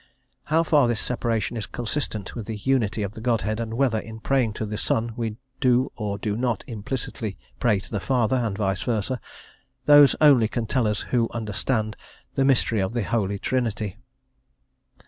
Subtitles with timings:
[0.45, 4.19] How far this separation is consistent with the unity of the Godhead, and whether in
[4.19, 8.57] praying to the Son we do, or do not, implicitly pray to the Father, and
[8.57, 9.21] vice versa,
[9.85, 11.95] those only can tell us who understand
[12.33, 13.99] the "mystery of the Holy Trinity."